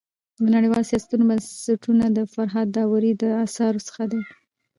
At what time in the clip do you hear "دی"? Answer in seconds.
4.11-4.21